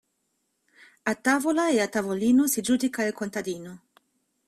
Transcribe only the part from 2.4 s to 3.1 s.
si giudica